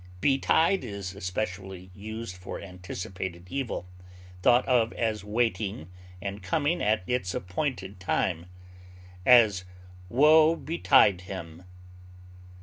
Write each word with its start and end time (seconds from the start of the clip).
Betide 0.19 0.83
is 0.83 1.13
especially 1.13 1.91
used 1.93 2.35
for 2.35 2.59
anticipated 2.59 3.45
evil, 3.51 3.87
thought 4.41 4.65
of 4.67 4.91
as 4.93 5.23
waiting 5.23 5.91
and 6.19 6.41
coming 6.41 6.81
at 6.81 7.03
its 7.05 7.35
appointed 7.35 7.99
time; 7.99 8.47
as, 9.27 9.63
wo 10.09 10.55
betide 10.55 11.21
him! 11.27 11.65